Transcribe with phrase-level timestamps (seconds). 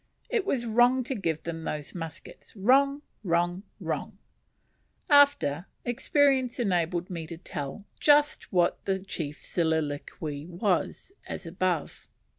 [0.29, 4.17] It was wrong to give them those muskets; wrong, wrong, wrong!"
[5.11, 12.07] After experience enabled me to tell just what the chief's soliloquy was, as above.